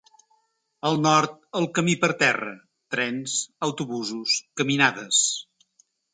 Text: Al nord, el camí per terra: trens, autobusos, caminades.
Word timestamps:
Al 0.87 0.95
nord, 1.01 1.35
el 1.59 1.67
camí 1.79 1.95
per 2.05 2.09
terra: 2.23 2.55
trens, 2.97 3.37
autobusos, 3.69 4.41
caminades. 4.63 5.23